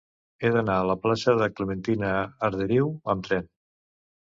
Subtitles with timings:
[0.45, 2.11] He d'anar a la plaça de Clementina
[2.51, 3.49] Arderiu amb tren.